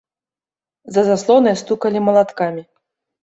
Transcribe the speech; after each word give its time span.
За 0.95 1.03
заслонай 1.11 1.55
стукалі 1.63 1.99
малаткамі. 2.07 2.61